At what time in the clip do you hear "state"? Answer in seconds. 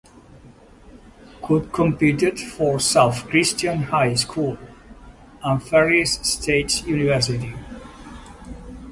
6.23-6.83